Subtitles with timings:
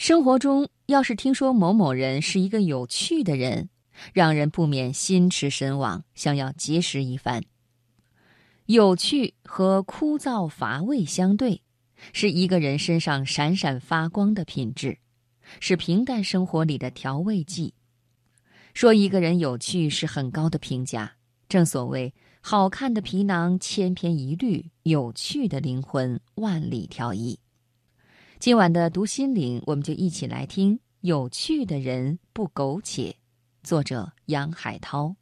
[0.00, 3.68] 生活中要是听说某某人是一个有趣的人，
[4.14, 7.42] 让人不免心驰神往，想要结识一番。
[8.64, 11.60] 有趣和枯燥乏味相对，
[12.14, 14.96] 是一个人身上闪闪发光的品质，
[15.60, 17.74] 是平淡生活里的调味剂。
[18.72, 21.12] 说一个人有趣是很高的评价。
[21.46, 27.38] 正所谓，好看的皮囊千篇一律，有趣的灵魂万里挑一。
[28.40, 33.10] 今晚的读心灵，我们就一起来听《有趣的人不苟且》，
[33.62, 35.14] 作者杨海涛。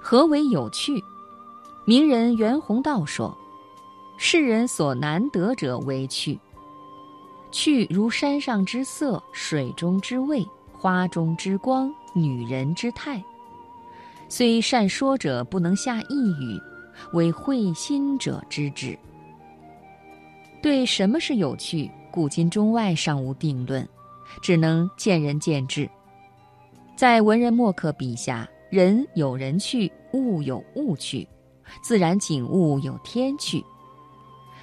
[0.00, 1.04] 何为有趣？
[1.84, 3.36] 名人袁宏道说。
[4.20, 6.36] 世人所难得者为趣，
[7.52, 13.22] 趣如山上之色，水中之味，花中之光，女人之态。
[14.28, 16.60] 虽善说者不能下一语，
[17.12, 18.98] 为会心者知之。
[20.60, 23.88] 对什么是有趣，古今中外尚无定论，
[24.42, 25.88] 只能见仁见智。
[26.96, 31.26] 在文人墨客笔下，人有人趣，物有物趣，
[31.80, 33.64] 自然景物有天趣。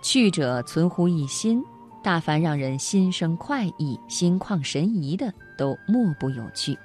[0.00, 1.62] 趣者存乎一心，
[2.02, 6.78] 大凡让人心生快意、心旷神怡的，都莫不有趣。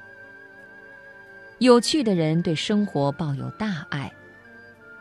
[1.59, 4.11] 有趣的人对生活抱有大爱，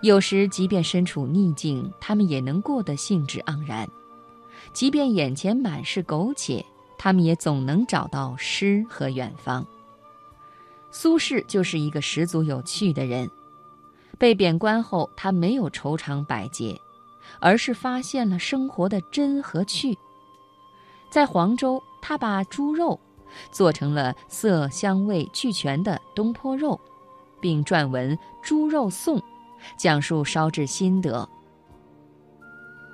[0.03, 3.87] 有时即便身处逆境，他们也能过得兴致盎然；
[4.73, 6.65] 即便眼前满是苟且，
[6.99, 9.67] 他们也总能找到诗和远方。
[10.91, 13.29] 苏轼就是一个十足有趣的人，
[14.19, 16.79] 被贬官后，他没有愁肠百结。
[17.41, 19.97] 而是发现了生活的真和趣。
[21.11, 22.99] 在黄州，他把猪肉
[23.51, 26.79] 做成了色香味俱全的东坡肉，
[27.41, 29.19] 并撰文《猪肉颂》，
[29.77, 31.29] 讲述烧制心得。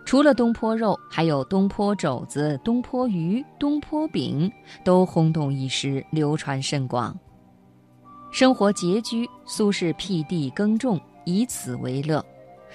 [0.05, 4.51] 除了东坡肉，还有东坡肘子、东坡鱼、东坡饼，
[4.83, 7.15] 都轰动一时，流传甚广。
[8.31, 12.25] 生活拮据，苏轼辟地耕种，以此为乐。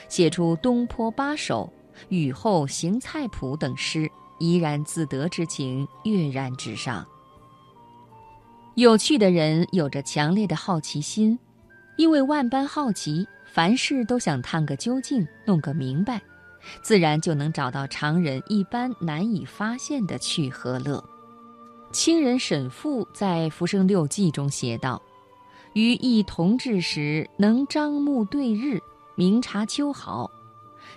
[0.10, 1.72] 写出《东坡八首》
[2.10, 4.10] 《雨后行菜谱》等诗，
[4.40, 7.06] 怡然自得之情跃然纸上。
[8.76, 11.38] 有趣的人有着强烈的好奇心，
[11.98, 16.20] 因为万般好奇，凡事都想探个究竟，弄个明白，
[16.82, 21.04] 自然就能找到常人一般难以发现的趣和乐。
[21.92, 25.00] 清人沈复在《浮生六记》中写道
[25.74, 28.80] ：“于一同志时，能张目对日。”
[29.16, 30.30] 明察秋毫，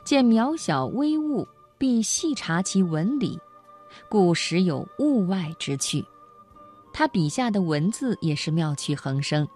[0.03, 1.47] 见渺小微物，
[1.77, 3.39] 必细察其纹理，
[4.09, 6.05] 故时有物外之趣。
[6.95, 9.47] 他笔下的文字也是妙趣横生，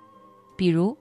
[0.57, 0.95] 比如：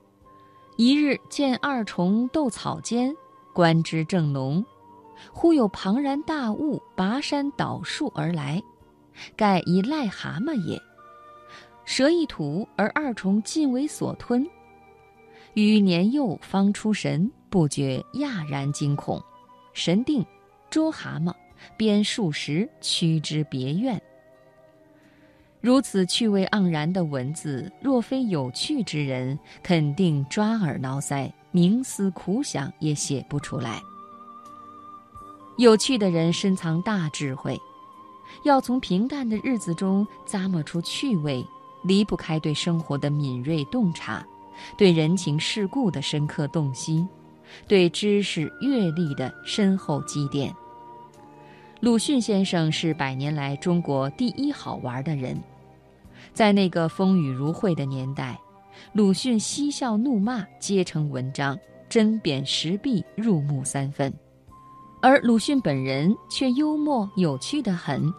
[0.77, 3.13] 一日见二虫斗草间，
[3.51, 4.63] 观之正浓，
[5.33, 8.63] 忽有庞然大物拔山倒树而来，
[9.35, 10.81] 盖一癞蛤蟆也。
[11.83, 14.49] 蛇一吐，而二虫尽为所吞。
[15.55, 17.29] 余年幼方出神。
[17.49, 19.21] 不觉讶然惊恐，
[19.73, 20.25] 神定，
[20.69, 21.33] 捉蛤蟆，
[21.75, 24.01] 鞭数十，驱之别院。
[25.61, 33.81] 如此趣味盎然的文字，若非有趣之人，肯定抓耳挠腮，冥思苦想也写不出来。
[35.57, 37.59] 有趣的人深藏大智慧，
[38.43, 41.45] 要从平淡的日子中咂摸出趣味，
[41.83, 44.25] 离不开对生活的敏锐洞察，
[44.77, 47.05] 对人情世故的深刻洞悉。
[47.67, 50.53] 对知识阅历的深厚积淀。
[51.79, 55.41] 鲁迅先生是百年来中国第一好玩的人，
[56.33, 58.39] 在那个风雨如晦的年代，
[58.91, 61.57] 鲁迅嬉笑怒骂皆成文章，
[61.88, 64.13] 针砭时弊入木三分，
[65.01, 68.13] 而鲁迅本人却幽默有趣的很。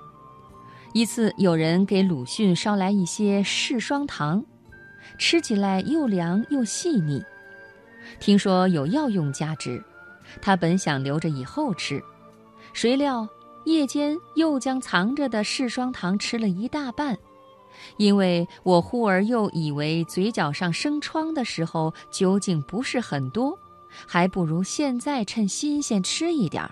[0.93, 4.45] 一次，有人给鲁迅捎来一些柿霜糖，
[5.19, 7.23] 吃起来又凉又细腻。
[8.19, 9.83] 听说有药用价值，
[10.43, 12.03] 他本想留着以后吃，
[12.73, 13.29] 谁料
[13.65, 17.17] 夜间又将藏着的柿霜糖吃了一大半。
[17.97, 23.59] 因为我忽而又以为嘴角上生疮的时候究竟不是很多，
[24.07, 26.71] 还不如现在趁新鲜吃一点儿。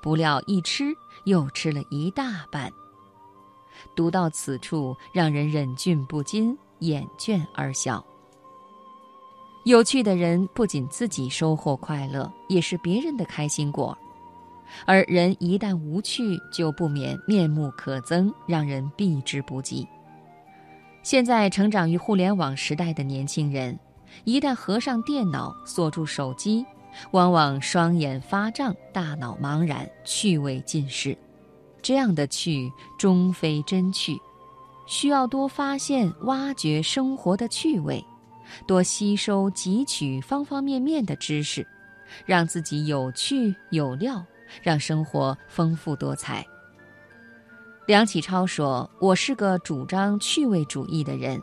[0.00, 0.94] 不料一吃
[1.24, 2.70] 又吃了一大半。
[3.96, 8.04] 读到此处，让人忍俊不禁，掩卷而笑。
[9.68, 13.96] 有趣的人不仅自己收获快乐，也是别人的开心果。
[14.86, 19.86] 而人一旦无趣，就不免面目可憎，让人避之不及。
[21.02, 23.78] 现在成长于互联网时代的年轻人，
[24.24, 26.64] 一旦合上电脑，锁住手机，
[27.10, 31.14] 往往双眼发胀，大脑茫然，趣味尽失。
[31.82, 34.18] 这样的趣，终非真趣，
[34.86, 38.02] 需要多发现、挖掘生活的趣味，
[38.66, 41.66] 多吸收、汲取方方面面的知识，
[42.26, 44.24] 让自己有趣有料。
[44.62, 46.42] 让生活丰富多彩。
[47.86, 51.38] 梁启超说：“我是个主张趣味主义的人，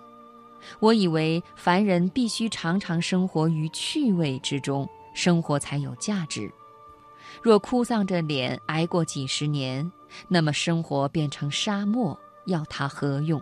[0.80, 6.51] 我以为凡人必须常常生活于趣味之中，生活才有价值。
[7.44, 9.92] 若哭丧着脸挨过几十年，
[10.28, 13.40] 那么生活变成沙漠，要它何用？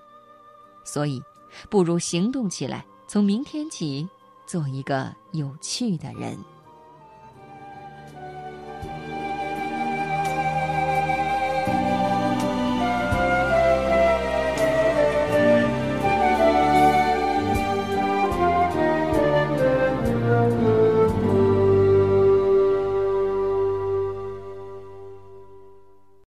[0.83, 1.24] 所以，
[1.69, 4.10] 不如行动起来，从明天起，
[4.48, 6.36] 做一个有趣的人。”